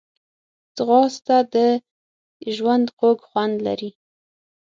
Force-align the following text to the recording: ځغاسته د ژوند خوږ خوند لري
ځغاسته 0.75 1.37
د 1.53 1.55
ژوند 2.55 2.85
خوږ 2.97 3.17
خوند 3.27 3.55
لري 3.67 3.91